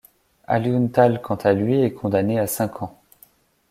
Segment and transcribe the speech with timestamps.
[0.47, 2.99] Alioune Tall quant à lui est condamné à cinq ans.